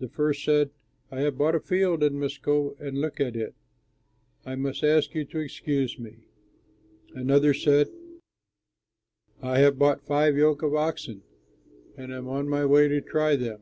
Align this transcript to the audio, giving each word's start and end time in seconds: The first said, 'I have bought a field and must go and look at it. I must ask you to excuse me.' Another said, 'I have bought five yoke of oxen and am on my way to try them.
The 0.00 0.08
first 0.10 0.44
said, 0.44 0.70
'I 1.10 1.20
have 1.22 1.38
bought 1.38 1.54
a 1.54 1.58
field 1.58 2.02
and 2.02 2.20
must 2.20 2.42
go 2.42 2.76
and 2.78 3.00
look 3.00 3.18
at 3.22 3.34
it. 3.34 3.54
I 4.44 4.54
must 4.54 4.84
ask 4.84 5.14
you 5.14 5.24
to 5.24 5.38
excuse 5.38 5.98
me.' 5.98 6.26
Another 7.14 7.54
said, 7.54 7.88
'I 9.42 9.58
have 9.60 9.78
bought 9.78 10.04
five 10.04 10.36
yoke 10.36 10.62
of 10.62 10.74
oxen 10.74 11.22
and 11.96 12.12
am 12.12 12.28
on 12.28 12.50
my 12.50 12.66
way 12.66 12.86
to 12.88 13.00
try 13.00 13.34
them. 13.34 13.60